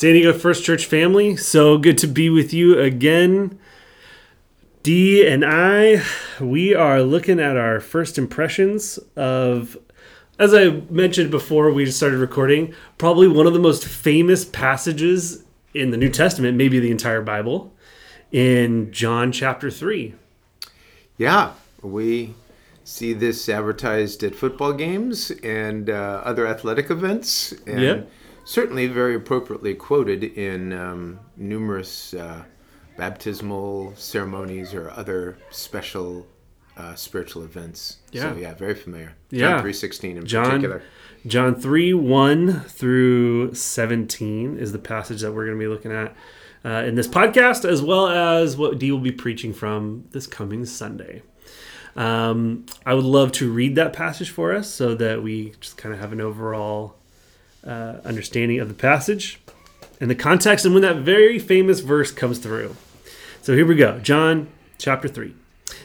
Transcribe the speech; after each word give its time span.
San 0.00 0.14
Diego 0.14 0.32
First 0.32 0.64
Church 0.64 0.86
family, 0.86 1.36
so 1.36 1.76
good 1.76 1.98
to 1.98 2.06
be 2.06 2.30
with 2.30 2.54
you 2.54 2.80
again. 2.80 3.58
D 4.82 5.26
and 5.26 5.44
I, 5.44 6.02
we 6.40 6.74
are 6.74 7.02
looking 7.02 7.38
at 7.38 7.58
our 7.58 7.80
first 7.80 8.16
impressions 8.16 8.96
of, 9.14 9.76
as 10.38 10.54
I 10.54 10.70
mentioned 10.88 11.30
before 11.30 11.70
we 11.70 11.84
started 11.90 12.16
recording, 12.16 12.72
probably 12.96 13.28
one 13.28 13.46
of 13.46 13.52
the 13.52 13.58
most 13.58 13.84
famous 13.84 14.46
passages 14.46 15.44
in 15.74 15.90
the 15.90 15.98
New 15.98 16.08
Testament, 16.08 16.56
maybe 16.56 16.80
the 16.80 16.90
entire 16.90 17.20
Bible, 17.20 17.70
in 18.32 18.90
John 18.92 19.32
chapter 19.32 19.70
3. 19.70 20.14
Yeah, 21.18 21.52
we 21.82 22.32
see 22.84 23.12
this 23.12 23.50
advertised 23.50 24.24
at 24.24 24.34
football 24.34 24.72
games 24.72 25.30
and 25.42 25.90
uh, 25.90 26.22
other 26.24 26.46
athletic 26.46 26.90
events. 26.90 27.52
And 27.66 27.82
Yep. 27.82 28.10
Certainly 28.44 28.86
very 28.86 29.14
appropriately 29.14 29.74
quoted 29.74 30.24
in 30.24 30.72
um, 30.72 31.20
numerous 31.36 32.14
uh, 32.14 32.44
baptismal 32.96 33.94
ceremonies 33.96 34.74
or 34.74 34.90
other 34.90 35.38
special 35.50 36.26
uh, 36.76 36.94
spiritual 36.94 37.42
events. 37.42 37.98
Yeah. 38.12 38.32
So 38.32 38.38
yeah, 38.38 38.54
very 38.54 38.74
familiar. 38.74 39.14
Yeah. 39.30 39.58
John 39.58 39.64
3.16 39.64 40.16
in 40.16 40.26
John 40.26 40.44
particular. 40.46 40.82
John 41.26 41.54
3 41.54 41.94
1 41.94 42.60
through 42.60 43.54
17 43.54 44.56
is 44.56 44.72
the 44.72 44.78
passage 44.78 45.20
that 45.20 45.32
we're 45.32 45.46
going 45.46 45.58
to 45.58 45.62
be 45.62 45.68
looking 45.68 45.92
at 45.92 46.16
uh, 46.64 46.84
in 46.86 46.94
this 46.94 47.08
podcast, 47.08 47.68
as 47.68 47.82
well 47.82 48.08
as 48.08 48.56
what 48.56 48.78
Dee 48.78 48.92
will 48.92 48.98
be 48.98 49.12
preaching 49.12 49.52
from 49.52 50.04
this 50.12 50.26
coming 50.26 50.64
Sunday. 50.64 51.22
Um, 51.96 52.66
I 52.86 52.94
would 52.94 53.04
love 53.04 53.32
to 53.32 53.52
read 53.52 53.74
that 53.74 53.92
passage 53.92 54.30
for 54.30 54.54
us 54.54 54.68
so 54.68 54.94
that 54.94 55.22
we 55.22 55.54
just 55.60 55.76
kind 55.76 55.94
of 55.94 56.00
have 56.00 56.12
an 56.12 56.20
overall 56.20 56.96
uh, 57.66 57.96
understanding 58.04 58.58
of 58.60 58.68
the 58.68 58.74
passage 58.74 59.40
and 60.00 60.10
the 60.10 60.14
context 60.14 60.64
and 60.64 60.74
when 60.74 60.82
that 60.82 60.96
very 60.96 61.38
famous 61.38 61.80
verse 61.80 62.10
comes 62.10 62.38
through. 62.38 62.76
So 63.42 63.54
here 63.54 63.66
we 63.66 63.74
go 63.74 63.98
John 63.98 64.48
chapter 64.78 65.08
3. 65.08 65.34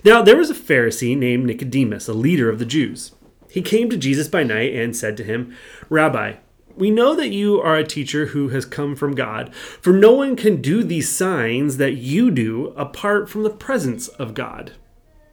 Now 0.04 0.22
there 0.22 0.38
was 0.38 0.50
a 0.50 0.56
Pharisee 0.56 1.18
named 1.18 1.46
Nicodemus, 1.46 2.08
a 2.08 2.14
leader 2.14 2.50
of 2.50 2.60
the 2.60 2.66
Jews. 2.66 3.12
He 3.50 3.62
came 3.62 3.90
to 3.90 3.98
Jesus 3.98 4.28
by 4.28 4.44
night 4.44 4.74
and 4.74 4.96
said 4.96 5.16
to 5.18 5.24
him, 5.24 5.56
Rabbi, 5.90 6.36
we 6.76 6.92
know 6.92 7.16
that 7.16 7.30
you 7.30 7.62
are 7.62 7.78
a 7.78 7.88
teacher 7.88 8.28
who 8.28 8.50
has 8.50 8.66
come 8.66 8.96
from 8.96 9.16
God, 9.16 9.56
for 9.56 9.94
no 9.94 10.12
one 10.12 10.36
can 10.36 10.62
do 10.62 10.84
these 10.84 11.10
signs 11.10 11.78
that 11.78 11.94
you 11.94 12.32
do 12.32 12.74
apart 12.76 13.30
from 13.30 13.44
the 13.44 13.50
presence 13.50 14.10
of 14.10 14.34
God. 14.34 14.74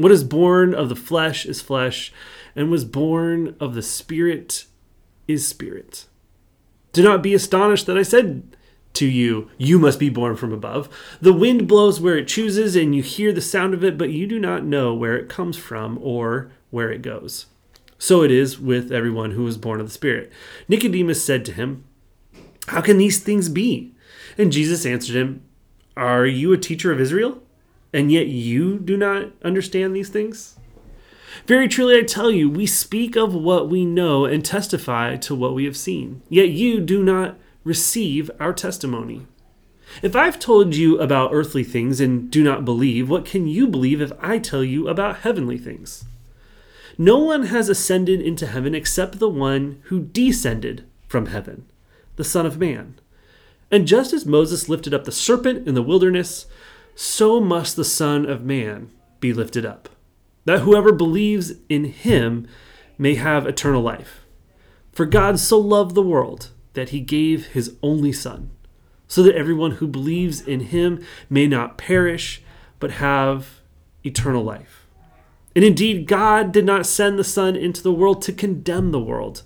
What 0.00 0.12
is 0.12 0.24
born 0.24 0.72
of 0.72 0.88
the 0.88 0.96
flesh 0.96 1.44
is 1.44 1.60
flesh, 1.60 2.10
and 2.56 2.70
was 2.70 2.86
born 2.86 3.54
of 3.60 3.74
the 3.74 3.82
spirit 3.82 4.64
is 5.28 5.46
spirit. 5.46 6.06
Do 6.94 7.02
not 7.02 7.22
be 7.22 7.34
astonished 7.34 7.84
that 7.84 7.98
I 7.98 8.02
said 8.02 8.56
to 8.94 9.06
you, 9.06 9.50
You 9.58 9.78
must 9.78 9.98
be 9.98 10.08
born 10.08 10.36
from 10.36 10.54
above. 10.54 10.88
The 11.20 11.34
wind 11.34 11.68
blows 11.68 12.00
where 12.00 12.16
it 12.16 12.28
chooses, 12.28 12.76
and 12.76 12.94
you 12.94 13.02
hear 13.02 13.30
the 13.30 13.42
sound 13.42 13.74
of 13.74 13.84
it, 13.84 13.98
but 13.98 14.08
you 14.08 14.26
do 14.26 14.38
not 14.38 14.64
know 14.64 14.94
where 14.94 15.18
it 15.18 15.28
comes 15.28 15.58
from 15.58 15.98
or 16.00 16.50
where 16.70 16.90
it 16.90 17.02
goes. 17.02 17.44
So 17.98 18.22
it 18.22 18.30
is 18.30 18.58
with 18.58 18.90
everyone 18.90 19.32
who 19.32 19.46
is 19.46 19.58
born 19.58 19.80
of 19.80 19.86
the 19.86 19.92
Spirit. 19.92 20.32
Nicodemus 20.66 21.22
said 21.22 21.44
to 21.44 21.52
him, 21.52 21.84
How 22.68 22.80
can 22.80 22.96
these 22.96 23.18
things 23.18 23.50
be? 23.50 23.92
And 24.38 24.50
Jesus 24.50 24.86
answered 24.86 25.16
him, 25.16 25.42
Are 25.94 26.24
you 26.24 26.54
a 26.54 26.58
teacher 26.58 26.90
of 26.90 27.02
Israel? 27.02 27.42
And 27.92 28.12
yet 28.12 28.28
you 28.28 28.78
do 28.78 28.96
not 28.96 29.32
understand 29.42 29.94
these 29.94 30.08
things? 30.08 30.56
Very 31.46 31.68
truly, 31.68 31.96
I 31.96 32.02
tell 32.02 32.30
you, 32.30 32.48
we 32.48 32.66
speak 32.66 33.16
of 33.16 33.34
what 33.34 33.68
we 33.68 33.84
know 33.84 34.24
and 34.24 34.44
testify 34.44 35.16
to 35.16 35.34
what 35.34 35.54
we 35.54 35.64
have 35.64 35.76
seen. 35.76 36.22
Yet 36.28 36.50
you 36.50 36.80
do 36.80 37.02
not 37.02 37.38
receive 37.64 38.30
our 38.40 38.52
testimony. 38.52 39.26
If 40.02 40.14
I've 40.14 40.38
told 40.38 40.74
you 40.76 41.00
about 41.00 41.30
earthly 41.32 41.64
things 41.64 42.00
and 42.00 42.30
do 42.30 42.44
not 42.44 42.64
believe, 42.64 43.10
what 43.10 43.24
can 43.24 43.46
you 43.46 43.66
believe 43.66 44.00
if 44.00 44.12
I 44.20 44.38
tell 44.38 44.62
you 44.62 44.88
about 44.88 45.18
heavenly 45.18 45.58
things? 45.58 46.04
No 46.96 47.18
one 47.18 47.46
has 47.46 47.68
ascended 47.68 48.20
into 48.20 48.46
heaven 48.46 48.74
except 48.74 49.18
the 49.18 49.28
one 49.28 49.80
who 49.84 50.00
descended 50.00 50.84
from 51.08 51.26
heaven, 51.26 51.66
the 52.16 52.24
Son 52.24 52.46
of 52.46 52.58
Man. 52.58 53.00
And 53.70 53.86
just 53.86 54.12
as 54.12 54.26
Moses 54.26 54.68
lifted 54.68 54.94
up 54.94 55.04
the 55.04 55.12
serpent 55.12 55.66
in 55.66 55.74
the 55.74 55.82
wilderness, 55.82 56.46
so 57.00 57.40
must 57.40 57.76
the 57.76 57.84
Son 57.84 58.28
of 58.28 58.44
Man 58.44 58.90
be 59.20 59.32
lifted 59.32 59.64
up, 59.64 59.88
that 60.44 60.60
whoever 60.60 60.92
believes 60.92 61.54
in 61.70 61.84
him 61.84 62.46
may 62.98 63.14
have 63.14 63.46
eternal 63.46 63.80
life. 63.80 64.26
For 64.92 65.06
God 65.06 65.38
so 65.38 65.58
loved 65.58 65.94
the 65.94 66.02
world 66.02 66.50
that 66.74 66.90
he 66.90 67.00
gave 67.00 67.46
his 67.46 67.74
only 67.82 68.12
Son, 68.12 68.50
so 69.08 69.22
that 69.22 69.34
everyone 69.34 69.70
who 69.72 69.86
believes 69.88 70.42
in 70.42 70.60
him 70.60 71.02
may 71.30 71.46
not 71.46 71.78
perish, 71.78 72.42
but 72.78 72.90
have 72.90 73.62
eternal 74.04 74.44
life. 74.44 74.86
And 75.56 75.64
indeed, 75.64 76.06
God 76.06 76.52
did 76.52 76.66
not 76.66 76.84
send 76.84 77.18
the 77.18 77.24
Son 77.24 77.56
into 77.56 77.82
the 77.82 77.94
world 77.94 78.20
to 78.22 78.32
condemn 78.32 78.90
the 78.90 79.00
world, 79.00 79.42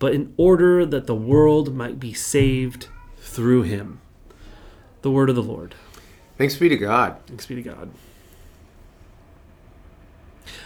but 0.00 0.12
in 0.12 0.34
order 0.36 0.84
that 0.84 1.06
the 1.06 1.14
world 1.14 1.72
might 1.72 2.00
be 2.00 2.12
saved 2.12 2.88
through 3.18 3.62
him. 3.62 4.00
The 5.02 5.12
word 5.12 5.30
of 5.30 5.36
the 5.36 5.42
Lord. 5.42 5.76
Thanks 6.40 6.56
be 6.56 6.70
to 6.70 6.76
God. 6.78 7.18
Thanks 7.26 7.44
be 7.44 7.56
to 7.56 7.60
God. 7.62 7.90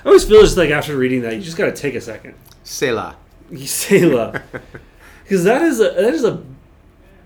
I 0.04 0.06
always 0.06 0.22
feel 0.22 0.40
just 0.40 0.56
like 0.56 0.70
after 0.70 0.96
reading 0.96 1.22
that, 1.22 1.34
you 1.34 1.40
just 1.40 1.56
got 1.56 1.64
to 1.64 1.72
take 1.72 1.96
a 1.96 2.00
second. 2.00 2.36
Selah. 2.62 3.16
You 3.50 3.66
Selah. 3.66 4.40
Because 5.24 5.42
that 5.42 5.62
is 5.62 5.80
a 5.80 5.90
that 5.90 6.14
is 6.14 6.22
a 6.22 6.44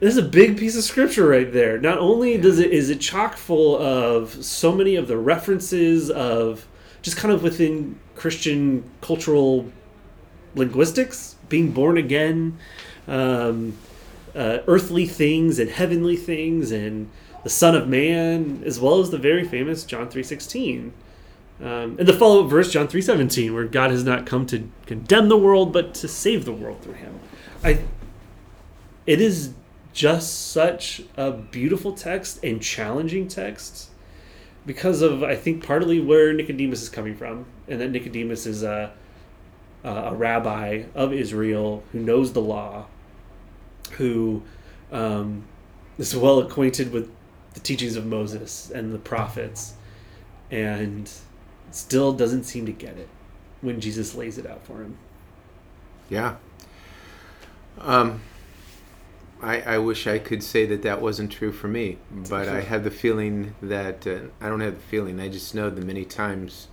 that 0.00 0.06
is 0.06 0.16
a 0.16 0.22
big 0.22 0.56
piece 0.56 0.78
of 0.78 0.82
scripture 0.82 1.28
right 1.28 1.53
there. 1.53 1.78
Not 1.78 1.98
only 1.98 2.38
does 2.38 2.58
it 2.58 2.70
is 2.70 2.88
it 2.88 3.03
chock 3.03 3.37
full 3.37 3.76
of 3.76 4.42
so 4.42 4.72
many 4.72 4.97
of 4.97 5.08
the 5.08 5.19
references 5.19 6.10
of 6.10 6.66
just 7.03 7.19
kind 7.19 7.34
of 7.34 7.42
within 7.42 7.98
Christian 8.14 8.88
cultural 9.03 9.70
linguistics, 10.54 11.37
being 11.50 11.72
born 11.72 11.98
again, 11.98 12.56
um, 13.08 13.76
uh, 14.34 14.60
earthly 14.66 15.04
things 15.04 15.58
and 15.58 15.69
heavenly 15.69 16.16
things, 16.16 16.72
and 16.72 17.10
the 17.44 17.50
Son 17.50 17.75
of 17.75 17.88
Man, 17.88 18.62
as 18.65 18.81
well 18.81 19.00
as 19.00 19.10
the 19.10 19.19
very 19.19 19.47
famous 19.47 19.84
John 19.84 20.09
three 20.09 20.22
sixteen. 20.22 20.93
Um, 21.60 21.97
and 21.99 22.06
the 22.06 22.12
follow-up 22.12 22.49
verse, 22.49 22.71
John 22.71 22.87
three 22.87 23.03
seventeen, 23.03 23.53
where 23.54 23.65
God 23.65 23.91
has 23.91 24.04
not 24.04 24.26
come 24.26 24.47
to 24.47 24.69
condemn 24.87 25.28
the 25.28 25.37
world, 25.37 25.72
but 25.72 25.94
to 25.94 26.09
save 26.09 26.44
the 26.44 26.53
world 26.53 26.82
through 26.82 26.94
Him. 26.94 27.19
I, 27.65 27.81
it 29.06 29.21
is 29.21 29.54
just 29.93 30.53
such 30.53 31.03
a 31.16 31.32
beautiful 31.32 31.93
text 31.93 32.38
and 32.44 32.62
challenging 32.62 33.26
text 33.26 33.91
because 34.66 35.03
of 35.03 35.25
I 35.25 35.34
think 35.34 35.65
partly 35.65 35.99
where 35.99 36.32
Nicodemus 36.32 36.82
is 36.82 36.88
coming 36.88 37.16
from, 37.16 37.47
and 37.66 37.81
that 37.81 37.91
Nicodemus 37.91 38.47
is 38.47 38.62
a 38.62 38.93
a 39.84 40.15
rabbi 40.15 40.84
of 40.94 41.12
Israel 41.12 41.82
who 41.93 42.00
knows 42.00 42.32
the 42.32 42.41
law, 42.41 42.87
who 43.93 44.43
um, 44.93 45.44
is 45.97 46.15
well 46.15 46.38
acquainted 46.41 46.93
with 46.93 47.10
the 47.58 47.64
teachings 47.64 47.96
of 47.96 48.06
Moses 48.06 48.70
and 48.70 48.94
the 48.94 48.98
prophets, 48.98 49.74
and 50.50 51.10
still 51.72 52.12
doesn't 52.12 52.44
seem 52.44 52.66
to 52.66 52.72
get 52.72 52.96
it 52.96 53.08
when 53.60 53.81
Jesus 53.81 54.14
lays 54.14 54.38
it 54.38 54.46
out 54.46 54.64
for 54.64 54.81
him. 54.81 54.96
Yeah. 56.08 56.37
Um, 57.81 58.20
I, 59.43 59.60
I 59.62 59.78
wish 59.78 60.06
I 60.06 60.20
could 60.20 60.43
say 60.43 60.66
that 60.66 60.82
that 60.82 61.02
wasn't 61.02 61.32
true 61.32 61.50
for 61.50 61.66
me, 61.66 61.99
but 62.10 62.49
I 62.49 62.60
have 62.60 62.84
the 62.84 62.90
feeling 62.93 63.56
that 63.60 64.06
uh, 64.06 64.20
I 64.40 64.49
don't 64.49 64.60
have 64.60 64.76
the 64.76 64.87
feeling. 64.88 65.19
I 65.19 65.28
just 65.28 65.55
know 65.55 65.69
the 65.69 65.84
many 65.84 66.05
times 66.05 66.69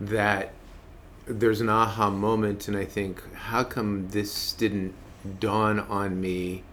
that 0.00 0.52
there's 1.26 1.60
an 1.60 1.68
aha 1.68 2.08
moment, 2.08 2.68
and 2.68 2.76
I 2.76 2.86
think, 2.86 3.22
how 3.34 3.64
come 3.64 4.08
this 4.08 4.52
didn't 4.54 4.94
dawn 5.38 5.78
on 5.78 6.20
me 6.20 6.64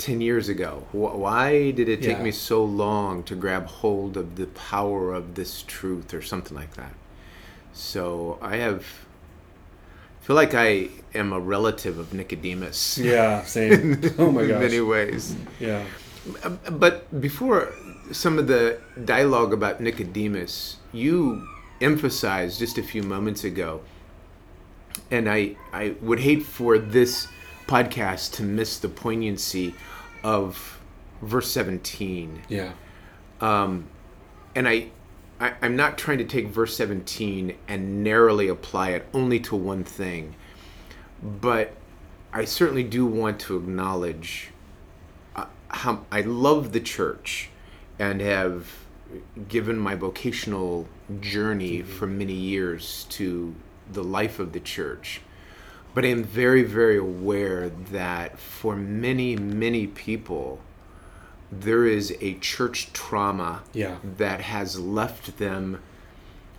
10 0.00 0.20
years 0.20 0.48
ago? 0.48 0.86
Why 0.92 1.70
did 1.70 1.88
it 1.88 2.02
take 2.02 2.16
Yeah. 2.18 2.22
me 2.24 2.32
so 2.32 2.64
long 2.64 3.22
to 3.24 3.34
grab 3.36 3.66
hold 3.66 4.16
of 4.16 4.34
the 4.36 4.46
power 4.46 5.12
of 5.14 5.34
this 5.34 5.62
truth 5.66 6.12
or 6.12 6.22
something 6.22 6.56
like 6.56 6.74
that? 6.74 6.94
So 7.72 8.38
I 8.42 8.56
have 8.56 8.84
feel 10.22 10.36
like 10.36 10.54
I 10.54 10.88
am 11.14 11.32
a 11.32 11.40
relative 11.40 11.98
of 11.98 12.12
Nicodemus. 12.12 12.98
Yeah, 12.98 13.42
same. 13.44 14.00
oh 14.18 14.30
my 14.30 14.42
gosh. 14.42 14.50
in 14.56 14.60
many 14.60 14.80
ways. 14.80 15.34
Yeah. 15.58 15.84
Uh, 16.44 16.50
But 16.70 17.20
before 17.20 17.72
some 18.12 18.38
of 18.38 18.46
the 18.46 18.78
dialogue 19.04 19.52
about 19.52 19.80
Nicodemus, 19.80 20.76
you 20.92 21.46
emphasized 21.80 22.58
just 22.58 22.76
a 22.78 22.82
few 22.82 23.02
moments 23.02 23.44
ago, 23.44 23.80
and 25.10 25.28
I, 25.28 25.56
I 25.72 25.94
would 26.02 26.20
hate 26.20 26.42
for 26.42 26.78
this 26.78 27.26
podcast 27.70 28.32
to 28.32 28.42
miss 28.42 28.78
the 28.78 28.88
poignancy 28.88 29.74
of 30.24 30.80
verse 31.22 31.48
17. 31.52 32.42
Yeah. 32.48 32.72
Um, 33.40 33.86
and 34.56 34.68
I, 34.68 34.88
I, 35.38 35.54
I'm 35.62 35.76
not 35.76 35.96
trying 35.96 36.18
to 36.18 36.24
take 36.24 36.48
verse 36.48 36.76
17 36.76 37.56
and 37.68 38.02
narrowly 38.02 38.48
apply 38.48 38.90
it 38.90 39.06
only 39.14 39.38
to 39.40 39.54
one 39.54 39.84
thing, 39.84 40.34
but 41.22 41.74
I 42.32 42.44
certainly 42.44 42.82
do 42.82 43.06
want 43.06 43.38
to 43.42 43.56
acknowledge 43.56 44.50
uh, 45.36 45.46
how 45.68 46.06
I 46.10 46.22
love 46.22 46.72
the 46.72 46.80
church 46.80 47.50
and 48.00 48.20
have 48.20 48.68
given 49.48 49.78
my 49.78 49.94
vocational 49.94 50.88
journey 51.20 51.82
for 51.82 52.08
many 52.08 52.34
years 52.34 53.06
to 53.10 53.54
the 53.92 54.02
life 54.02 54.40
of 54.40 54.52
the 54.52 54.60
church. 54.60 55.20
But 55.94 56.04
I 56.04 56.08
am 56.08 56.22
very, 56.22 56.62
very 56.62 56.96
aware 56.98 57.68
that 57.90 58.38
for 58.38 58.76
many, 58.76 59.34
many 59.36 59.86
people, 59.88 60.60
there 61.50 61.84
is 61.84 62.14
a 62.20 62.34
church 62.34 62.92
trauma 62.92 63.62
Yeah. 63.72 63.96
that 64.18 64.40
has 64.42 64.78
left 64.78 65.38
them 65.38 65.80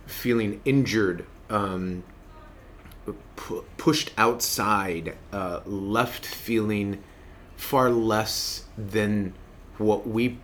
feeling 0.06 0.60
injured, 0.66 1.24
um, 1.48 2.02
pu- 3.36 3.64
pushed 3.78 4.12
outside, 4.18 5.16
uh, 5.32 5.60
left 5.64 6.26
feeling 6.26 6.98
far 7.56 7.90
less 7.90 8.64
than 8.76 9.32
what 9.78 10.06
we 10.06 10.38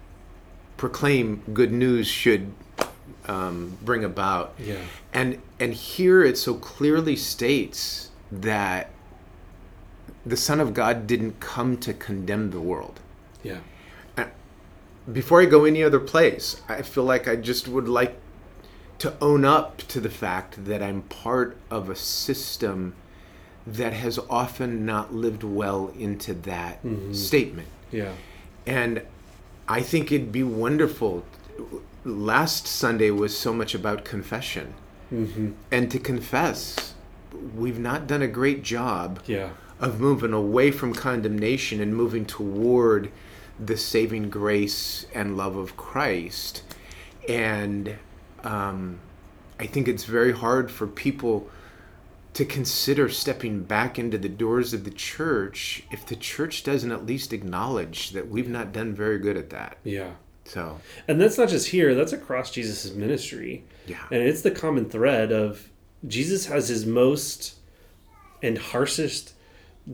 proclaim 0.77 1.43
good 1.53 1.73
news 1.73 2.07
should 2.07 2.53
um, 3.27 3.77
bring 3.85 4.05
about. 4.05 4.55
Yeah. 4.59 4.77
And 5.13 5.43
and 5.61 5.75
here 5.75 6.23
it 6.25 6.39
so 6.39 6.55
clearly 6.55 7.15
states 7.17 8.09
that 8.31 8.91
the 10.27 10.37
Son 10.37 10.61
of 10.61 10.75
God 10.75 11.07
didn't 11.07 11.41
come 11.41 11.77
to 11.79 11.95
condemn 11.95 12.51
the 12.51 12.61
world 12.61 13.01
Yeah. 13.43 13.59
before 15.11 15.41
I 15.41 15.47
go 15.47 15.65
any 15.65 15.83
other 15.83 16.01
place, 16.01 16.61
I 16.69 16.83
feel 16.83 17.05
like 17.05 17.27
I 17.27 17.37
just 17.37 17.67
would 17.67 17.89
like 17.89 18.19
to 18.99 19.15
own 19.23 19.45
up 19.45 19.79
to 19.89 20.01
the 20.01 20.11
fact 20.11 20.67
that 20.67 20.83
I'm 20.83 21.03
part 21.03 21.57
of 21.71 21.89
a 21.89 21.97
system 21.97 22.95
that 23.67 23.95
has 23.95 24.19
often 24.29 24.85
not 24.85 25.15
lived 25.15 25.43
well 25.45 25.93
into 25.99 26.35
that 26.35 26.81
statement. 27.13 27.69
Yeah. 27.91 28.13
And 28.67 29.03
I 29.67 29.81
think 29.81 30.13
it'd 30.13 30.33
be 30.33 30.43
wonderful. 30.43 31.25
Last 32.05 32.67
Sunday 32.67 33.11
was 33.11 33.35
so 33.37 33.55
much 33.55 33.75
about 33.75 34.05
confession. 34.05 34.75
Mm-hmm. 35.13 35.53
And 35.71 35.91
to 35.91 35.99
confess, 35.99 36.93
we've 37.55 37.79
not 37.79 38.07
done 38.07 38.23
a 38.23 38.29
great 38.29 38.63
job 38.63 39.21
Yeah. 39.27 39.51
of 39.81 40.01
moving 40.01 40.33
away 40.33 40.71
from 40.71 40.95
condemnation 40.95 41.81
and 41.81 41.95
moving 41.95 42.25
toward 42.27 43.11
the 43.59 43.77
saving 43.77 44.31
grace 44.31 45.07
and 45.15 45.37
love 45.37 45.57
of 45.57 45.77
Christ. 45.77 46.63
And 47.29 47.97
um, 48.45 49.01
I 49.61 49.67
think 49.67 49.89
it's 49.89 50.05
very 50.05 50.33
hard 50.33 50.71
for 50.71 50.87
people 50.87 51.51
to 52.35 52.45
consider 52.45 53.09
stepping 53.09 53.63
back 53.65 53.99
into 53.99 54.17
the 54.17 54.29
doors 54.29 54.73
of 54.73 54.85
the 54.85 54.91
church 54.93 55.83
if 55.91 56.07
the 56.07 56.15
church 56.15 56.63
doesn't 56.63 56.93
at 56.93 57.05
least 57.05 57.33
acknowledge 57.33 58.11
that 58.13 58.29
we've 58.29 58.49
not 58.49 58.73
done 58.73 58.95
very 58.95 59.19
good 59.19 59.37
at 59.37 59.51
that. 59.51 59.77
Yeah. 59.83 60.11
So, 60.45 60.81
And 61.09 61.21
that's 61.21 61.37
not 61.37 61.49
just 61.49 61.69
here, 61.69 61.95
that's 61.95 62.13
across 62.13 62.51
Jesus' 62.53 62.93
ministry. 62.95 63.65
yeah. 63.87 64.05
And 64.11 64.23
it's 64.23 64.43
the 64.43 64.51
common 64.53 64.89
thread 64.89 65.33
of 65.33 65.69
Jesus 66.07 66.47
has 66.47 66.69
his 66.69 66.87
most 66.87 67.57
and 68.43 68.59
harshest 68.59 69.33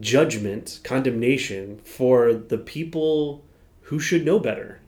judgment, 0.00 0.80
condemnation 0.84 1.78
for 1.78 2.34
the 2.34 2.58
people 2.58 3.44
who 3.82 3.98
should 3.98 4.24
know 4.24 4.38
better 4.38 4.80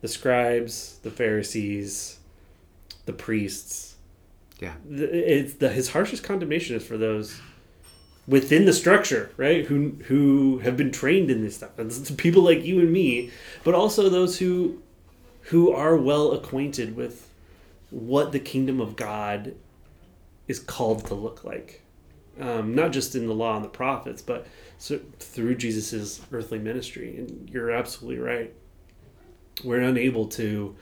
the 0.00 0.08
scribes, 0.08 0.98
the 1.02 1.10
Pharisees, 1.10 2.18
the 3.04 3.12
priests. 3.12 3.96
Yeah. 4.58 4.74
It's 4.90 5.54
the, 5.54 5.68
his 5.68 5.90
harshest 5.90 6.22
condemnation 6.22 6.76
is 6.76 6.86
for 6.86 6.96
those 6.96 7.40
within 8.26 8.64
the 8.64 8.72
structure, 8.72 9.30
right? 9.36 9.66
Who 9.66 9.96
who 10.04 10.58
have 10.58 10.76
been 10.76 10.90
trained 10.90 11.30
in 11.30 11.42
this 11.42 11.56
stuff. 11.56 11.78
And 11.78 11.90
it's 11.90 12.10
people 12.16 12.42
like 12.42 12.64
you 12.64 12.80
and 12.80 12.92
me, 12.92 13.30
but 13.64 13.74
also 13.74 14.08
those 14.08 14.38
who 14.38 14.80
who 15.44 15.72
are 15.72 15.96
well 15.96 16.32
acquainted 16.32 16.96
with 16.96 17.28
what 17.90 18.32
the 18.32 18.38
kingdom 18.38 18.80
of 18.80 18.96
God 18.96 19.54
is 20.50 20.58
called 20.58 21.06
to 21.06 21.14
look 21.14 21.44
like. 21.44 21.82
Um, 22.40 22.74
not 22.74 22.90
just 22.92 23.14
in 23.14 23.26
the 23.26 23.34
law 23.34 23.54
and 23.56 23.64
the 23.64 23.68
prophets, 23.68 24.22
but 24.22 24.46
so, 24.78 24.98
through 25.18 25.56
Jesus' 25.56 26.20
earthly 26.32 26.58
ministry. 26.58 27.16
And 27.18 27.48
you're 27.52 27.70
absolutely 27.70 28.18
right. 28.32 28.52
We're 29.64 29.80
unable 29.80 30.26
to 30.38 30.74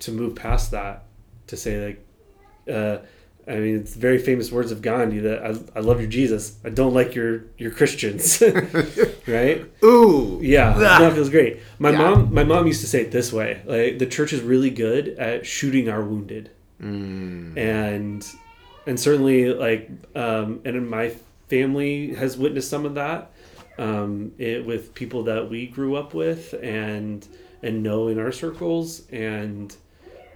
to 0.00 0.10
move 0.12 0.34
past 0.34 0.70
that 0.70 1.04
to 1.48 1.56
say 1.56 1.72
like, 1.86 1.98
uh, 2.76 2.98
I 3.46 3.56
mean, 3.56 3.76
it's 3.76 3.94
very 3.94 4.18
famous 4.18 4.50
words 4.50 4.72
of 4.72 4.80
Gandhi 4.82 5.20
that 5.20 5.38
I, 5.44 5.78
I 5.78 5.80
love 5.80 6.00
your 6.00 6.08
Jesus. 6.10 6.58
I 6.64 6.70
don't 6.70 6.94
like 6.94 7.14
your 7.14 7.44
your 7.58 7.70
Christians, 7.70 8.42
right? 9.28 9.64
Ooh. 9.84 10.38
Yeah, 10.42 10.74
Ah. 10.76 10.98
that 11.02 11.12
feels 11.14 11.30
great. 11.30 11.60
My 11.78 11.90
Yeah. 11.90 11.98
mom, 11.98 12.34
my 12.34 12.44
mom 12.44 12.66
used 12.66 12.80
to 12.80 12.86
say 12.88 13.02
it 13.02 13.10
this 13.12 13.32
way: 13.32 13.60
like 13.64 13.98
the 13.98 14.06
church 14.06 14.32
is 14.32 14.40
really 14.42 14.70
good 14.70 15.08
at 15.28 15.46
shooting 15.46 15.88
our 15.88 16.02
wounded, 16.02 16.50
Mm. 16.82 17.56
and 17.58 18.26
and 18.86 18.98
certainly 18.98 19.52
like 19.52 19.90
um, 20.14 20.60
and 20.64 20.88
my 20.88 21.14
family 21.48 22.14
has 22.14 22.36
witnessed 22.36 22.70
some 22.70 22.86
of 22.86 22.94
that 22.94 23.30
um, 23.78 24.32
it, 24.38 24.64
with 24.64 24.94
people 24.94 25.24
that 25.24 25.50
we 25.50 25.66
grew 25.66 25.96
up 25.96 26.14
with 26.14 26.54
and 26.62 27.26
and 27.62 27.82
know 27.82 28.08
in 28.08 28.18
our 28.18 28.32
circles, 28.32 29.02
and 29.10 29.76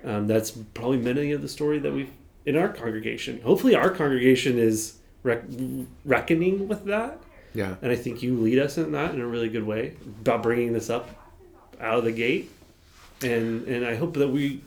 um, 0.05 0.27
that's 0.27 0.51
probably 0.51 0.99
many 0.99 1.33
of 1.33 1.43
the 1.43 1.49
story 1.49 1.79
that 1.79 1.93
we've 1.93 2.11
in 2.47 2.57
our 2.57 2.69
congregation. 2.69 3.41
Hopefully, 3.43 3.75
our 3.75 3.91
congregation 3.91 4.59
is 4.59 4.99
rec- 5.23 5.45
reckoning 6.05 6.69
with 6.69 6.85
that. 6.85 7.19
Yeah. 7.55 7.77
And 7.83 7.93
I 7.93 7.97
think 7.97 8.23
you 8.23 8.37
lead 8.37 8.59
us 8.59 8.79
in 8.79 8.93
that 8.93 9.15
in 9.15 9.21
a 9.21 9.27
really 9.27 9.49
good 9.49 9.65
way 9.65 9.95
about 10.21 10.43
bringing 10.43 10.73
this 10.73 10.91
up 10.91 11.09
out 11.81 11.99
of 11.99 12.05
the 12.05 12.13
gate. 12.13 12.51
And 13.23 13.67
and 13.69 13.87
I 13.87 13.95
hope 13.95 14.15
that 14.15 14.29
we 14.29 14.63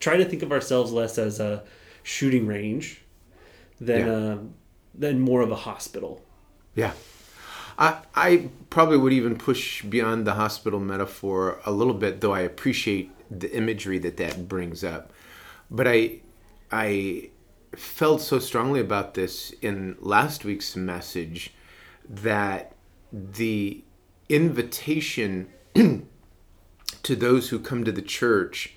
try 0.00 0.16
to 0.16 0.24
think 0.24 0.42
of 0.42 0.52
ourselves 0.52 0.92
less 0.92 1.16
as 1.16 1.40
a 1.40 1.62
shooting 2.02 2.46
range 2.46 3.00
than 3.80 4.06
Yeah. 4.06 4.14
um, 4.32 4.54
than 4.94 5.20
more 5.20 5.40
of 5.42 5.50
a 5.50 5.56
hospital. 5.56 6.22
Yeah. 6.74 6.92
I, 7.76 7.98
I 8.14 8.48
probably 8.70 8.96
would 8.96 9.12
even 9.12 9.36
push 9.36 9.82
beyond 9.82 10.26
the 10.26 10.34
hospital 10.34 10.78
metaphor 10.78 11.60
a 11.66 11.72
little 11.72 11.94
bit, 11.94 12.20
though 12.20 12.32
I 12.32 12.40
appreciate 12.40 13.10
the 13.30 13.50
imagery 13.52 13.98
that 13.98 14.16
that 14.18 14.48
brings 14.48 14.84
up. 14.84 15.12
But 15.70 15.88
I, 15.88 16.20
I 16.70 17.30
felt 17.74 18.20
so 18.20 18.38
strongly 18.38 18.78
about 18.80 19.14
this 19.14 19.50
in 19.60 19.96
last 19.98 20.44
week's 20.44 20.76
message 20.76 21.52
that 22.08 22.76
the 23.12 23.82
invitation 24.28 25.48
to 25.74 27.16
those 27.16 27.48
who 27.48 27.58
come 27.58 27.84
to 27.84 27.92
the 27.92 28.02
church 28.02 28.74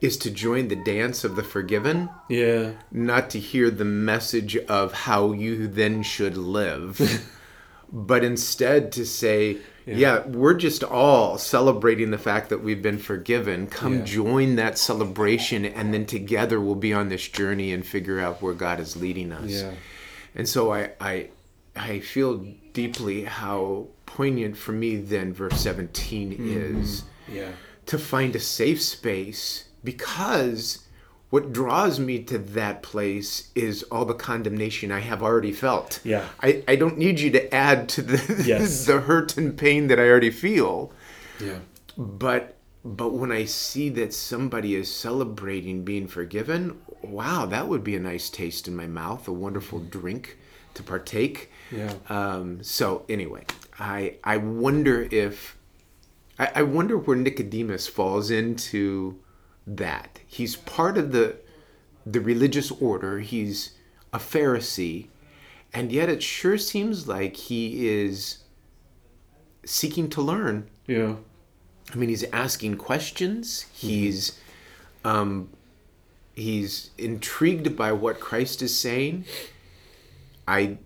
is 0.00 0.16
to 0.16 0.30
join 0.30 0.68
the 0.68 0.76
dance 0.76 1.24
of 1.24 1.36
the 1.36 1.42
forgiven 1.42 2.08
Yeah. 2.28 2.72
not 2.90 3.30
to 3.30 3.38
hear 3.38 3.70
the 3.70 3.84
message 3.84 4.56
of 4.56 4.92
how 4.92 5.32
you 5.32 5.66
then 5.66 6.02
should 6.02 6.36
live, 6.36 7.22
but 7.92 8.24
instead 8.24 8.92
to 8.92 9.04
say, 9.04 9.58
yeah. 9.86 10.26
we're 10.26 10.54
just 10.54 10.82
all 10.82 11.36
celebrating 11.36 12.10
the 12.10 12.18
fact 12.18 12.48
that 12.48 12.62
we've 12.62 12.82
been 12.82 12.98
forgiven. 12.98 13.66
Come 13.66 13.98
Yeah. 13.98 14.04
join 14.04 14.56
that 14.56 14.78
celebration, 14.78 15.64
and 15.64 15.92
then 15.92 16.06
together 16.06 16.60
we'll 16.60 16.76
be 16.76 16.94
on 16.94 17.08
this 17.08 17.28
journey 17.28 17.72
and 17.72 17.84
figure 17.84 18.20
out 18.20 18.40
where 18.40 18.54
God 18.54 18.80
is 18.80 18.96
leading 18.96 19.32
us. 19.32 19.50
Yeah. 19.50 19.72
And 20.34 20.48
so 20.48 20.72
I, 20.72 20.92
I, 21.00 21.28
I 21.76 22.00
feel 22.00 22.44
deeply 22.72 23.24
how 23.24 23.88
poignant 24.06 24.56
for 24.56 24.72
me 24.72 24.96
then 24.96 25.32
verse 25.32 25.60
17 25.60 26.32
mm-hmm. 26.32 26.80
is 26.80 27.04
Yeah. 27.32 27.50
to 27.86 27.98
find 27.98 28.34
a 28.36 28.40
safe 28.40 28.80
space 28.80 29.64
because 29.84 30.86
what 31.30 31.52
draws 31.52 32.00
me 32.00 32.18
to 32.24 32.38
that 32.38 32.82
place 32.82 33.50
is 33.54 33.84
all 33.84 34.04
the 34.04 34.14
condemnation 34.14 34.90
I 34.90 34.98
have 35.00 35.22
already 35.22 35.52
felt. 35.52 36.00
Yeah. 36.02 36.26
I, 36.42 36.64
I 36.66 36.74
don't 36.76 36.98
need 36.98 37.20
you 37.20 37.30
to 37.30 37.54
add 37.54 37.88
to 37.90 38.02
the 38.02 38.42
Yes. 38.44 38.84
the 38.86 39.00
hurt 39.00 39.36
and 39.36 39.56
pain 39.56 39.86
that 39.86 40.00
I 40.00 40.08
already 40.08 40.30
feel. 40.30 40.92
Yeah. 41.40 41.60
But 41.96 42.56
but 42.82 43.12
when 43.12 43.30
I 43.30 43.44
see 43.44 43.90
that 43.90 44.14
somebody 44.14 44.74
is 44.74 44.92
celebrating 44.92 45.84
being 45.84 46.08
forgiven, 46.08 46.80
wow, 47.02 47.44
that 47.46 47.68
would 47.68 47.84
be 47.84 47.94
a 47.94 48.00
nice 48.00 48.30
taste 48.30 48.66
in 48.66 48.74
my 48.74 48.86
mouth, 48.86 49.28
a 49.28 49.32
wonderful 49.32 49.80
drink 49.80 50.38
to 50.74 50.82
partake. 50.82 51.50
Yeah. 51.70 51.92
Um, 52.08 52.62
so 52.62 53.04
anyway, 53.08 53.44
I 53.78 54.16
I 54.24 54.38
wonder 54.38 55.06
if 55.10 55.56
I, 56.38 56.50
I 56.56 56.62
wonder 56.62 56.96
where 56.96 57.16
Nicodemus 57.16 57.86
falls 57.86 58.30
into 58.30 59.20
that. 59.66 60.20
He's 60.26 60.56
part 60.56 60.98
of 60.98 61.12
the 61.12 61.36
the 62.06 62.20
religious 62.20 62.70
order. 62.70 63.20
He's 63.20 63.72
a 64.12 64.18
Pharisee, 64.18 65.08
and 65.72 65.92
yet 65.92 66.08
it 66.08 66.22
sure 66.22 66.58
seems 66.58 67.06
like 67.06 67.36
he 67.36 67.88
is 67.88 68.38
seeking 69.64 70.08
to 70.10 70.22
learn. 70.22 70.68
Yeah. 70.86 71.16
I 71.92 71.96
mean, 71.96 72.08
he's 72.08 72.24
asking 72.32 72.76
questions. 72.76 73.66
He's 73.72 74.38
um, 75.04 75.50
he's 76.34 76.90
intrigued 76.98 77.76
by 77.76 77.92
what 77.92 78.20
Christ 78.20 78.62
is 78.62 78.78
saying. 78.78 79.24
I 80.46 80.78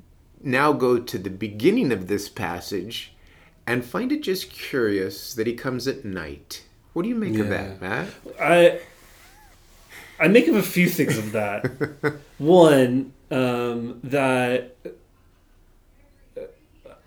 now 0.42 0.72
go 0.72 0.98
to 0.98 1.18
the 1.18 1.30
beginning 1.30 1.92
of 1.92 2.06
this 2.06 2.28
passage 2.28 3.14
and 3.66 3.84
find 3.84 4.12
it 4.12 4.22
just 4.22 4.50
curious 4.50 5.34
that 5.34 5.46
he 5.46 5.54
comes 5.54 5.88
at 5.88 6.04
night. 6.04 6.63
What 6.94 7.02
do 7.02 7.08
you 7.08 7.16
make 7.16 7.38
of 7.38 7.48
that, 7.48 7.80
Matt? 7.80 8.08
I 8.40 8.80
I 10.18 10.28
make 10.28 10.48
of 10.48 10.54
a 10.54 10.62
few 10.62 10.88
things 10.88 11.18
of 11.18 11.32
that. 11.32 11.66
One, 12.38 13.12
um, 13.30 14.00
that 14.04 14.76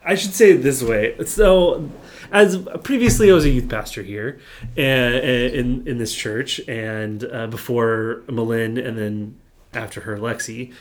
I 0.06 0.16
should 0.16 0.34
say 0.34 0.52
it 0.52 0.58
this 0.58 0.84
way. 0.84 1.16
So, 1.26 1.90
as 2.32 2.58
previously, 2.84 3.32
I 3.32 3.34
was 3.34 3.46
a 3.46 3.50
youth 3.50 3.70
pastor 3.70 4.04
here, 4.04 4.40
and, 4.76 5.16
in 5.16 5.88
in 5.88 5.98
this 5.98 6.14
church, 6.14 6.60
and 6.68 7.24
uh, 7.24 7.48
before 7.48 8.24
Malin, 8.30 8.78
and 8.78 8.98
then 8.98 9.38
after 9.74 10.02
her, 10.02 10.18
Lexi. 10.18 10.74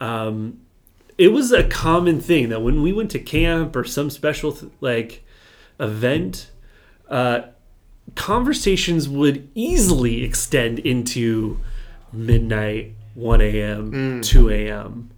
Um, 0.00 0.60
it 1.16 1.28
was 1.28 1.52
a 1.52 1.64
common 1.64 2.20
thing 2.20 2.48
that 2.48 2.60
when 2.60 2.82
we 2.82 2.92
went 2.92 3.10
to 3.12 3.18
camp 3.18 3.76
or 3.76 3.84
some 3.84 4.10
special 4.10 4.52
th- 4.52 4.72
like 4.80 5.24
event, 5.78 6.50
uh, 7.08 7.42
conversations 8.14 9.08
would 9.08 9.48
easily 9.54 10.24
extend 10.24 10.78
into 10.80 11.60
midnight, 12.12 12.94
1 13.14 13.40
a.m., 13.40 13.92
mm. 13.92 14.24
2 14.24 14.50
a.m. 14.50 15.10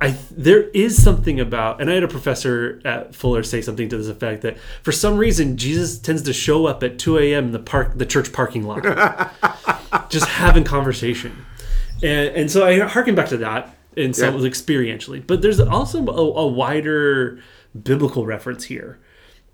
I 0.00 0.16
there 0.30 0.68
is 0.70 1.02
something 1.02 1.40
about, 1.40 1.80
and 1.80 1.90
I 1.90 1.94
had 1.94 2.04
a 2.04 2.08
professor 2.08 2.80
at 2.84 3.16
Fuller 3.16 3.42
say 3.42 3.60
something 3.60 3.88
to 3.88 3.98
this 3.98 4.06
effect 4.06 4.42
that 4.42 4.56
for 4.82 4.92
some 4.92 5.16
reason 5.16 5.56
Jesus 5.56 5.98
tends 5.98 6.22
to 6.22 6.32
show 6.32 6.66
up 6.66 6.84
at 6.84 7.00
2 7.00 7.18
a.m. 7.18 7.46
in 7.46 7.52
the 7.52 7.58
park, 7.58 7.98
the 7.98 8.06
church 8.06 8.32
parking 8.32 8.62
lot, 8.62 8.84
just 10.08 10.26
having 10.28 10.62
conversation, 10.62 11.44
and 12.02 12.28
and 12.36 12.50
so 12.50 12.64
I 12.64 12.78
harken 12.78 13.16
back 13.16 13.28
to 13.30 13.38
that 13.38 13.74
and 13.96 14.14
so 14.14 14.26
Yeah. 14.36 14.48
experientially. 14.48 15.26
But 15.26 15.42
there's 15.42 15.58
also 15.58 16.06
a, 16.06 16.12
a 16.12 16.46
wider 16.46 17.40
biblical 17.82 18.24
reference 18.24 18.64
here, 18.64 19.00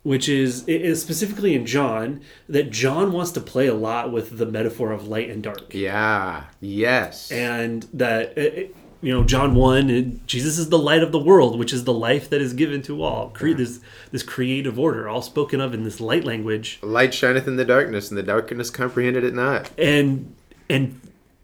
which 0.04 0.28
is 0.28 0.62
it 0.68 0.82
is 0.82 1.02
specifically 1.02 1.54
in 1.54 1.66
John 1.66 2.20
that 2.48 2.70
John 2.70 3.10
wants 3.10 3.32
to 3.32 3.40
play 3.40 3.66
a 3.66 3.74
lot 3.74 4.12
with 4.12 4.38
the 4.38 4.46
metaphor 4.46 4.92
of 4.92 5.08
light 5.08 5.28
and 5.30 5.42
dark 5.42 5.74
Yeah. 5.74 6.44
Yes. 6.60 7.32
and 7.32 7.86
that 7.92 8.38
it, 8.38 8.54
it- 8.54 8.76
you 9.00 9.12
know 9.12 9.22
John 9.24 9.54
one 9.54 9.90
it- 9.90 10.26
Jesus 10.26 10.56
is 10.56 10.70
the 10.70 10.78
light 10.78 11.02
of 11.02 11.12
the 11.12 11.18
world, 11.18 11.58
which 11.58 11.72
is 11.74 11.84
the 11.84 11.92
life 11.92 12.30
that 12.30 12.40
is 12.40 12.54
given 12.54 12.80
to 12.82 13.02
all. 13.02 13.28
Cre- 13.30 13.52
this 13.52 13.80
this 14.12 14.22
creative 14.22 14.78
order, 14.78 15.08
all 15.08 15.20
spoken 15.20 15.60
of 15.60 15.74
in 15.74 15.84
this 15.84 16.00
light 16.00 16.24
language, 16.24 16.78
Light 16.82 17.12
shineth 17.12 17.46
in 17.46 17.56
the 17.56 17.66
darkness, 17.66 18.08
and 18.10 18.16
the 18.16 18.22
darkness 18.22 18.70
comprehended 18.70 19.22
it 19.24 19.34
not. 19.34 19.70
and 19.78 20.34
and 20.70 21.00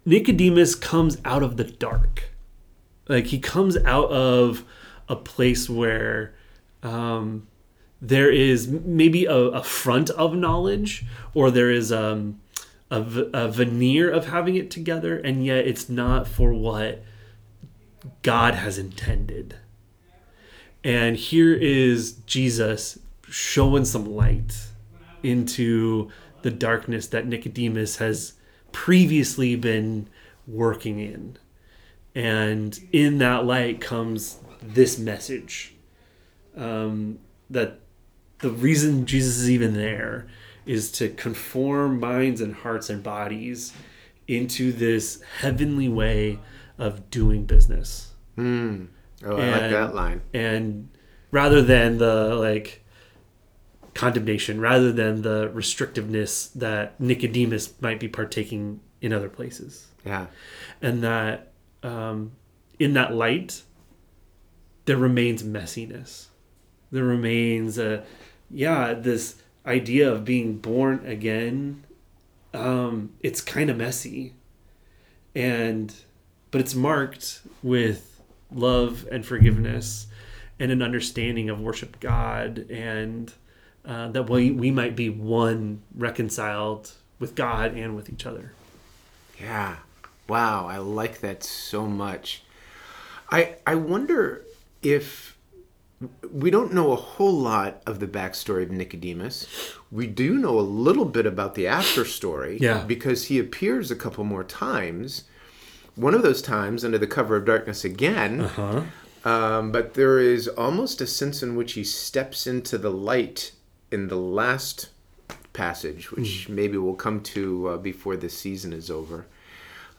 Nicodemus 0.07 0.75
comes 0.75 1.19
out 1.27 1.43
of 1.43 1.59
the 1.59 1.65
dark, 1.65 2.31
like 3.09 3.27
he 3.27 3.39
comes 3.39 3.77
out 3.85 4.11
of 4.11 4.65
a 5.11 5.17
place 5.17 5.69
where 5.69 6.35
um, 6.83 7.47
there 8.01 8.31
is 8.31 8.69
maybe 8.69 9.27
a, 9.27 9.35
a 9.35 9.63
front 9.63 10.11
of 10.11 10.35
knowledge, 10.35 11.05
or 11.35 11.51
there 11.51 11.71
is 11.71 11.93
um, 11.93 12.41
a, 12.91 13.01
a 13.33 13.49
veneer 13.49 14.11
of 14.11 14.27
having 14.27 14.57
it 14.57 14.71
together, 14.71 15.19
and 15.19 15.45
yet 15.45 15.67
it's 15.67 15.89
not 15.89 16.27
for 16.27 16.53
what 16.53 17.03
God 18.23 18.55
has 18.55 18.79
intended. 18.79 19.57
And 20.83 21.17
here 21.17 21.55
is 21.55 22.13
Jesus 22.27 22.99
showing 23.29 23.85
some 23.85 24.07
light 24.07 24.57
into 25.23 26.11
the 26.43 26.51
darkness 26.51 27.07
that 27.09 27.27
Nicodemus 27.27 27.97
has 27.99 28.33
previously 28.73 29.57
been 29.57 30.09
working 30.47 30.99
in. 30.99 31.37
And 32.15 32.79
in 32.93 33.19
that 33.19 33.45
light 33.45 33.81
comes 33.81 34.39
this 34.63 34.99
message 34.99 35.75
um, 36.57 37.19
that 37.51 37.81
the 38.41 38.51
reason 38.51 39.07
Jesus 39.07 39.37
is 39.39 39.51
even 39.51 39.75
there 39.75 40.27
is 40.67 40.91
to 40.93 41.09
conform 41.09 41.99
minds 42.01 42.41
and 42.41 42.55
hearts 42.55 42.89
and 42.91 43.03
bodies 43.03 43.73
into 44.29 44.73
this 44.73 45.21
heavenly 45.41 45.89
way 45.89 46.39
of 46.79 47.11
doing 47.11 47.45
business. 47.45 48.13
Oh, 48.39 48.43
I 49.25 49.29
like 49.29 49.43
And- 49.43 49.75
that 49.75 49.95
line. 49.95 50.23
And 50.33 50.89
rather 51.31 51.61
than 51.63 51.99
the 51.99 52.35
like 52.37 52.85
condemnation, 53.95 54.61
rather 54.61 54.93
than 54.93 55.23
the 55.23 55.51
restrictiveness 55.55 56.53
that 56.55 56.99
Nicodemus 57.01 57.75
might 57.81 58.01
be 58.01 58.09
partaking 58.09 58.81
in 59.01 59.13
other 59.13 59.29
places. 59.29 59.89
Yeah. 60.07 60.27
And 60.81 61.03
that 61.03 61.53
um, 61.83 62.33
in 62.79 62.95
that 62.95 63.13
light, 63.15 63.63
there 64.87 64.97
remains 64.97 65.43
messiness. 65.43 66.27
There 66.93 67.05
remains 67.05 67.79
a, 67.79 68.05
yeah, 68.51 68.95
this 68.95 69.37
idea 69.67 70.11
of 70.11 70.25
being 70.25 70.59
born 70.59 71.05
again. 71.07 71.85
Um, 72.53 73.13
it's 73.21 73.41
kind 73.41 73.71
of 73.71 73.77
messy, 73.77 74.35
and 75.35 75.95
but 76.51 76.61
it's 76.61 76.75
marked 76.75 77.43
with 77.63 78.21
love 78.53 79.07
and 79.11 79.25
forgiveness, 79.25 80.09
and 80.59 80.73
an 80.73 80.83
understanding 80.83 81.49
of 81.49 81.61
worship 81.61 82.01
God, 82.01 82.67
and 82.71 83.33
uh, 83.85 84.09
that 84.09 84.29
we 84.29 84.51
we 84.51 84.71
might 84.71 84.97
be 84.97 85.09
one, 85.09 85.83
reconciled 85.95 86.93
with 87.19 87.35
God 87.35 87.75
and 87.75 87.95
with 87.95 88.11
each 88.11 88.27
other. 88.27 88.53
Yeah. 89.41 89.77
Wow, 90.29 90.67
I 90.67 90.79
like 90.79 91.21
that 91.21 91.43
so 91.43 91.87
much. 91.87 92.43
I 93.31 93.57
I 93.67 93.75
wonder 93.77 94.45
if 94.83 95.37
we 96.33 96.51
don't 96.51 96.73
know 96.73 96.93
a 96.93 96.97
whole 96.97 97.33
lot 97.33 97.83
of 97.87 98.01
the 98.01 98.07
backstory 98.07 98.63
of 98.63 98.71
Nicodemus. 98.71 99.47
We 99.91 100.07
do 100.07 100.39
know 100.39 100.59
a 100.59 100.63
little 100.63 101.05
bit 101.05 101.27
about 101.27 101.55
the 101.55 101.67
after 101.67 102.05
story 102.05 102.59
Yeah. 102.61 102.85
because 102.85 103.25
he 103.25 103.39
appears 103.39 103.91
a 103.91 103.97
couple 103.97 104.25
more 104.25 104.45
times. 104.45 105.25
One 105.97 106.15
of 106.15 106.23
those 106.23 106.41
times 106.41 106.85
under 106.85 106.97
the 106.99 107.07
cover 107.07 107.37
of 107.37 107.45
darkness 107.45 107.85
again. 107.85 108.41
Huh? 108.41 108.83
Um, 109.25 109.71
but 109.73 109.93
there 109.95 110.19
is 110.19 110.49
almost 110.49 111.03
a 111.03 111.07
sense 111.07 111.43
in 111.43 111.55
which 111.55 111.75
he 111.75 111.85
steps 111.85 112.47
into 112.47 112.79
the 112.79 112.91
light 112.91 113.53
in 113.91 114.09
the 114.09 114.17
last 114.17 114.89
passage, 115.53 116.11
which 116.13 116.49
maybe 116.49 116.79
we'll 116.79 116.95
come 116.95 117.21
to 117.21 117.69
uh, 117.69 117.77
before 117.77 118.17
this 118.17 118.39
season 118.39 118.73
is 118.73 118.91
over. 118.91 119.27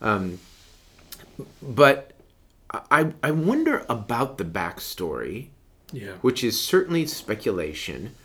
Um, 0.01 0.39
but 1.62 2.13
I, 2.72 3.13
I 3.22 3.29
wonder 3.29 3.86
about 3.88 4.39
the 4.39 4.46
backstory, 4.46 5.50
Yeah. 5.92 6.14
which 6.22 6.44
is 6.44 6.60
certainly 6.60 7.06
speculation, 7.06 8.16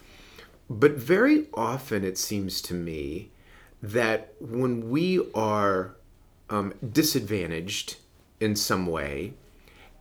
but 0.69 0.93
very 0.93 1.47
often 1.55 2.05
it 2.05 2.19
seems 2.19 2.61
to 2.63 2.75
me 2.75 3.31
that 3.83 4.35
when 4.41 4.91
we 4.91 5.21
are 5.35 5.97
um, 6.51 6.75
disadvantaged 6.93 7.97
in 8.41 8.57
some 8.57 8.87
way 8.87 9.35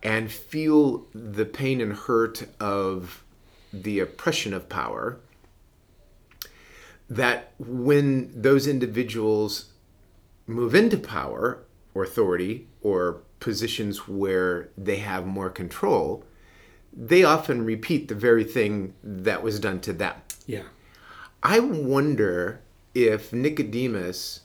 and 0.02 0.30
feel 0.30 1.06
the 1.14 1.44
pain 1.44 1.80
and 1.80 1.92
hurt 1.92 2.46
of 2.60 3.24
the 3.72 4.00
oppression 4.00 4.54
of 4.54 4.68
power, 4.68 5.18
that 7.08 7.52
when 7.58 8.30
those 8.40 8.66
individuals 8.66 9.66
move 10.46 10.74
into 10.74 10.96
power 10.96 11.58
or 11.94 12.04
authority 12.04 12.66
or 12.82 13.22
positions 13.40 14.08
where 14.08 14.68
they 14.76 14.96
have 14.96 15.26
more 15.26 15.50
control, 15.50 16.24
they 16.96 17.22
often 17.22 17.64
repeat 17.64 18.08
the 18.08 18.14
very 18.14 18.44
thing 18.44 18.94
that 19.02 19.42
was 19.42 19.60
done 19.60 19.80
to 19.80 19.92
them. 19.92 20.14
Yeah. 20.46 20.62
I 21.42 21.60
wonder 21.60 22.62
if 22.94 23.32
Nicodemus, 23.32 24.40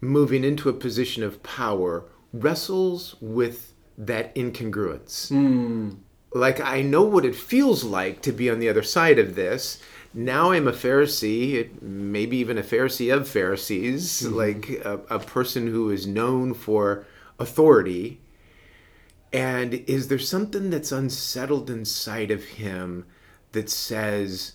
moving 0.00 0.42
into 0.42 0.68
a 0.68 0.72
position 0.72 1.22
of 1.22 1.42
power, 1.42 2.04
wrestles 2.32 3.16
with 3.20 3.74
that 3.98 4.34
incongruence. 4.34 5.28
Hmm. 5.28 5.90
Like, 6.34 6.60
I 6.60 6.80
know 6.80 7.02
what 7.02 7.26
it 7.26 7.36
feels 7.36 7.84
like 7.84 8.22
to 8.22 8.32
be 8.32 8.48
on 8.48 8.58
the 8.58 8.70
other 8.70 8.82
side 8.82 9.18
of 9.18 9.34
this. 9.34 9.78
Now 10.14 10.52
I'm 10.52 10.66
a 10.66 10.72
Pharisee, 10.72 11.80
maybe 11.82 12.38
even 12.38 12.56
a 12.56 12.62
Pharisee 12.62 13.14
of 13.14 13.28
Pharisees, 13.28 14.22
mm-hmm. 14.22 14.34
like 14.34 14.70
a, 14.84 15.00
a 15.10 15.18
person 15.18 15.66
who 15.66 15.90
is 15.90 16.06
known 16.06 16.54
for 16.54 17.04
authority. 17.38 18.21
And 19.32 19.74
is 19.86 20.08
there 20.08 20.18
something 20.18 20.70
that's 20.70 20.92
unsettled 20.92 21.70
inside 21.70 22.30
of 22.30 22.44
him 22.44 23.06
that 23.52 23.70
says, 23.70 24.52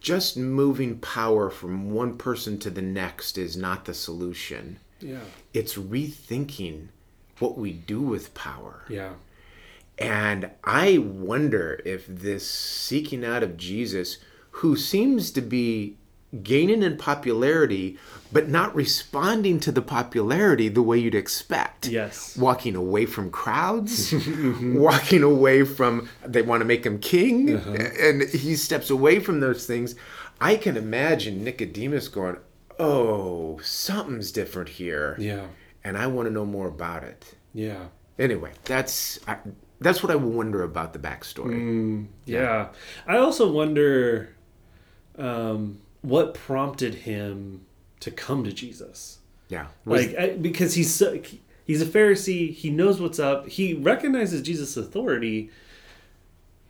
just 0.00 0.36
moving 0.36 0.98
power 0.98 1.50
from 1.50 1.90
one 1.90 2.16
person 2.16 2.58
to 2.60 2.70
the 2.70 2.82
next 2.82 3.36
is 3.36 3.56
not 3.56 3.84
the 3.84 3.94
solution. 3.94 4.78
Yeah. 5.00 5.20
It's 5.52 5.74
rethinking 5.74 6.88
what 7.38 7.58
we 7.58 7.72
do 7.72 8.00
with 8.00 8.34
power. 8.34 8.84
Yeah. 8.88 9.14
And 9.98 10.50
I 10.62 10.98
wonder 10.98 11.80
if 11.84 12.06
this 12.06 12.48
seeking 12.48 13.24
out 13.24 13.42
of 13.42 13.56
Jesus, 13.56 14.18
who 14.52 14.76
seems 14.76 15.32
to 15.32 15.40
be 15.40 15.96
gaining 16.42 16.82
in 16.82 16.96
popularity, 16.96 17.98
but 18.30 18.48
not 18.48 18.74
responding 18.74 19.60
to 19.60 19.72
the 19.72 19.80
popularity 19.80 20.68
the 20.68 20.82
way 20.82 20.98
you'd 20.98 21.14
expect. 21.14 21.88
Yes. 21.88 22.36
Walking 22.36 22.76
away 22.76 23.06
from 23.06 23.30
crowds, 23.30 24.12
walking 24.62 25.22
away 25.22 25.64
from, 25.64 26.08
they 26.24 26.42
want 26.42 26.60
to 26.60 26.64
make 26.64 26.84
him 26.84 26.98
king, 26.98 27.50
and 27.50 28.22
he 28.28 28.56
steps 28.56 28.90
away 28.90 29.20
from 29.20 29.40
those 29.40 29.66
things. 29.66 29.94
I 30.40 30.56
can 30.56 30.76
imagine 30.76 31.42
Nicodemus 31.42 32.08
going, 32.08 32.36
Oh, 32.78 33.58
something's 33.58 34.30
different 34.30 34.68
here. 34.68 35.16
Yeah. 35.18 35.46
And 35.82 35.98
I 35.98 36.06
want 36.06 36.28
to 36.28 36.32
know 36.32 36.46
more 36.46 36.68
about 36.68 37.02
it. 37.02 37.34
Yeah. 37.52 37.86
Anyway, 38.18 38.52
that's 38.64 39.18
I, 39.26 39.38
that's 39.80 40.02
what 40.02 40.12
I 40.12 40.16
wonder 40.16 40.62
about 40.62 40.92
the 40.92 40.98
backstory. 40.98 42.06
Yeah. 42.24 42.68
I 43.06 43.16
also 43.16 43.50
wonder 43.50 44.34
um, 45.16 45.80
what 46.02 46.34
prompted 46.34 46.94
him 46.94 47.66
to 48.00 48.10
come 48.10 48.44
to 48.44 48.52
Jesus. 48.52 49.18
Yeah, 49.48 49.68
Like 49.84 50.16
I, 50.18 50.30
because 50.36 50.74
he's 50.74 50.94
so, 50.94 51.20
he's 51.64 51.82
a 51.82 51.86
Pharisee, 51.86 52.52
he 52.52 52.70
knows 52.70 53.00
what's 53.00 53.18
up. 53.18 53.48
He 53.48 53.74
recognizes 53.74 54.42
Jesus' 54.42 54.76
authority 54.76 55.50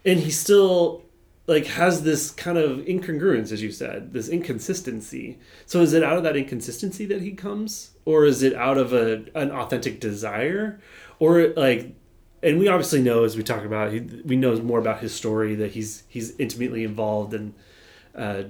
and 0.05 0.21
he 0.21 0.31
still 0.31 1.03
like 1.47 1.67
has 1.67 2.03
this 2.03 2.31
kind 2.31 2.59
of 2.59 2.79
incongruence 2.81 3.53
as 3.53 3.63
you 3.63 3.73
said, 3.73 4.13
this 4.13 4.29
inconsistency. 4.29 5.39
So 5.67 5.81
is 5.81 5.93
it 5.93 6.03
out 6.03 6.19
of 6.19 6.23
that 6.23 6.37
inconsistency 6.37 7.05
that 7.07 7.23
he 7.23 7.33
comes 7.33 7.93
or 8.05 8.25
is 8.25 8.43
it 8.43 8.55
out 8.55 8.79
of 8.79 8.93
a 8.93 9.25
an 9.35 9.51
authentic 9.51 9.99
desire 9.99 10.81
or 11.19 11.49
like 11.49 11.95
and 12.43 12.59
we 12.59 12.69
obviously 12.69 13.03
know 13.03 13.25
as 13.25 13.37
we 13.37 13.43
talk 13.43 13.65
about 13.65 13.93
he, 13.93 14.01
we 14.25 14.37
know 14.37 14.57
more 14.63 14.79
about 14.79 15.01
his 15.01 15.15
story 15.15 15.55
that 15.57 15.73
he's 15.73 16.05
he's 16.09 16.39
intimately 16.39 16.85
involved 16.85 17.35
in 17.35 17.55
uh, 18.15 18.45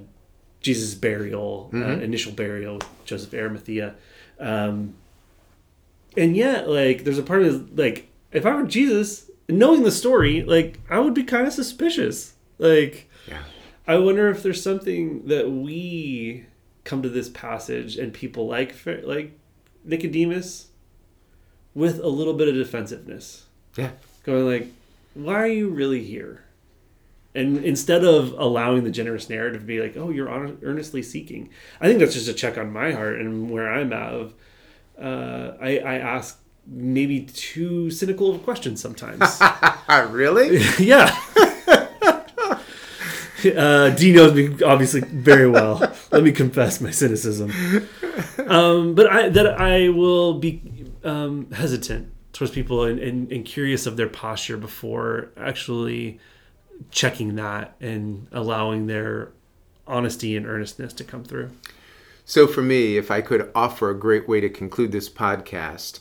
Jesus' 0.61 0.95
burial, 0.95 1.71
uh, 1.73 1.99
initial 2.00 2.33
burial, 2.33 2.75
with 2.75 3.05
Joseph 3.05 3.33
Arimathea, 3.33 3.95
um, 4.41 4.95
and 6.17 6.37
yet 6.37 6.69
like 6.69 7.05
there's 7.05 7.19
a 7.19 7.23
part 7.23 7.43
of 7.43 7.79
like 7.79 8.09
if 8.33 8.45
I 8.45 8.55
were 8.55 8.65
Jesus, 8.67 9.31
knowing 9.49 9.83
the 9.83 9.93
story, 9.93 10.43
like 10.43 10.79
I 10.91 10.99
would 10.99 11.15
be 11.15 11.25
kind 11.25 11.47
of 11.47 11.53
suspicious. 11.53 12.35
Like 12.59 13.09
yeah, 13.29 13.43
I 13.87 13.99
wonder 13.99 14.29
if 14.31 14.43
there's 14.43 14.62
something 14.62 15.27
that 15.27 15.50
we 15.50 16.47
come 16.85 17.03
to 17.03 17.09
this 17.09 17.29
passage 17.29 17.97
and 17.97 18.12
people 18.12 18.47
like 18.49 18.75
like 19.05 19.38
Nicodemus 19.85 20.69
with 21.75 22.00
a 22.00 22.09
little 22.09 22.35
bit 22.35 22.49
of 22.49 22.55
defensiveness. 22.55 23.47
Yeah, 23.77 23.91
going 24.25 24.45
like, 24.45 24.73
"Why 25.15 25.35
are 25.35 25.47
you 25.47 25.69
really 25.69 26.03
here?" 26.03 26.43
And 27.35 27.64
instead 27.64 28.04
of 28.04 28.32
allowing 28.38 28.85
the 28.85 28.90
generous 28.90 29.28
narrative 29.28 29.61
to 29.61 29.66
be 29.66 29.80
like, 29.80 29.97
"Oh, 29.97 30.11
you're 30.11 30.28
earnestly 30.62 31.02
seeking," 31.02 31.50
I 31.80 31.87
think 31.87 32.00
that's 32.00 32.14
just 32.14 32.28
a 32.28 32.35
check 32.35 32.56
on 32.56 32.73
my 32.73 32.92
heart 32.92 33.20
and 33.20 33.50
where 33.50 33.70
I'm 33.70 33.92
at. 33.92 34.12
Of, 34.12 34.35
uh, 35.00 35.52
I, 35.61 35.78
I 35.78 35.94
ask 35.99 36.40
maybe 36.66 37.20
too 37.20 37.90
cynical 37.90 38.35
of 38.35 38.42
questions 38.42 38.80
sometimes. 38.80 39.40
really? 40.11 40.58
yeah. 40.78 41.16
Uh, 43.56 43.90
D 43.90 44.12
knows 44.12 44.35
me 44.35 44.61
obviously 44.64 45.00
very 45.00 45.49
well. 45.49 45.78
Let 46.11 46.25
me 46.25 46.32
confess 46.32 46.80
my 46.80 46.90
cynicism. 46.90 47.52
Um, 48.49 48.97
but 48.97 49.06
I 49.06 49.28
that 49.28 49.61
I 49.61 49.90
will 49.90 50.35
be 50.35 50.61
um, 51.04 51.49
hesitant 51.52 52.12
towards 52.32 52.52
people 52.52 52.82
and, 52.82 52.99
and, 52.99 53.30
and 53.30 53.44
curious 53.44 53.87
of 53.87 53.97
their 53.97 54.08
posture 54.08 54.56
before 54.56 55.30
actually 55.36 56.19
checking 56.91 57.36
that 57.36 57.75
and 57.80 58.26
allowing 58.32 58.86
their 58.86 59.30
honesty 59.86 60.36
and 60.36 60.47
earnestness 60.47 60.93
to 60.95 61.04
come 61.04 61.25
through. 61.25 61.50
So 62.25 62.47
for 62.47 62.62
me, 62.62 62.97
if 62.99 63.10
I 63.10 63.21
could 63.23 63.50
offer 63.54 63.91
a 63.91 63.99
great 63.99 64.28
way 64.28 64.41
to 64.41 64.49
conclude 64.50 64.93
this 64.93 65.08
podcast, 65.08 66.00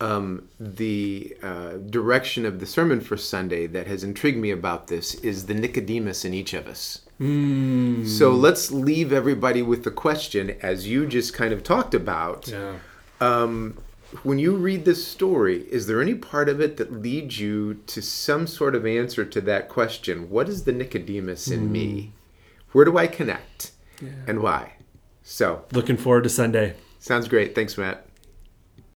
um, 0.00 0.48
the 0.58 1.36
uh, 1.42 1.72
direction 1.88 2.44
of 2.44 2.60
the 2.60 2.66
sermon 2.66 3.00
for 3.00 3.16
Sunday 3.16 3.66
that 3.68 3.86
has 3.86 4.04
intrigued 4.04 4.38
me 4.38 4.50
about 4.50 4.88
this 4.88 5.14
is 5.16 5.46
the 5.46 5.54
Nicodemus 5.54 6.24
in 6.24 6.34
each 6.34 6.52
of 6.54 6.66
us. 6.66 7.00
So 7.18 8.32
let's 8.32 8.72
leave 8.72 9.12
everybody 9.12 9.62
with 9.62 9.84
the 9.84 9.92
question, 9.92 10.56
as 10.60 10.88
you 10.88 11.06
just 11.06 11.32
kind 11.32 11.52
of 11.52 11.62
talked 11.62 11.94
about. 11.94 12.48
Yeah. 12.48 12.74
um, 13.20 13.78
when 14.22 14.38
you 14.38 14.56
read 14.56 14.84
this 14.84 15.06
story, 15.06 15.62
is 15.70 15.86
there 15.86 16.00
any 16.02 16.14
part 16.14 16.48
of 16.48 16.60
it 16.60 16.76
that 16.76 16.92
leads 16.92 17.40
you 17.40 17.74
to 17.86 18.02
some 18.02 18.46
sort 18.46 18.74
of 18.74 18.86
answer 18.86 19.24
to 19.24 19.40
that 19.42 19.68
question? 19.68 20.28
What 20.30 20.48
is 20.48 20.64
the 20.64 20.72
Nicodemus 20.72 21.48
in 21.48 21.72
me? 21.72 22.00
Hmm. 22.02 22.10
Where 22.72 22.84
do 22.84 22.96
I 22.98 23.06
connect? 23.06 23.72
And 24.26 24.40
why? 24.42 24.74
So, 25.22 25.64
Looking 25.72 25.96
forward 25.96 26.24
to 26.24 26.28
Sunday. 26.28 26.74
sounds 26.98 27.28
great. 27.28 27.54
Thanks, 27.54 27.78
Matt. 27.78 28.06